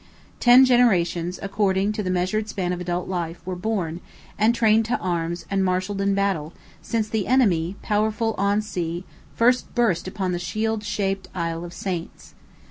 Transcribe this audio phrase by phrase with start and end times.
[0.39, 4.01] Ten generations, according to the measured span of adult life, were born,
[4.35, 9.03] and trained to arms and marshalled in battle, since the enemy, "powerful on sea,"
[9.35, 12.33] first burst upon the shield shaped Isle of Saints.